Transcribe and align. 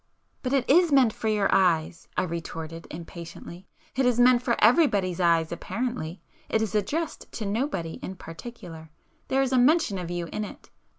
"But 0.41 0.53
it 0.53 0.67
is 0.67 0.91
meant 0.91 1.13
for 1.13 1.27
your 1.27 1.47
eyes,"—I 1.53 2.23
retorted 2.23 2.87
impatiently—"It 2.89 4.03
is 4.03 4.19
meant 4.19 4.41
for 4.41 4.55
everybody's 4.57 5.19
eyes 5.19 5.51
apparently,—it 5.51 6.59
is 6.59 6.73
addressed 6.73 7.31
to 7.33 7.45
nobody 7.45 7.99
in 8.01 8.15
particular. 8.15 8.89
There 9.27 9.43
is 9.43 9.51
a 9.53 9.59
mention 9.59 9.99
of 9.99 10.09
you 10.09 10.25
in 10.31 10.43
it. 10.43 10.71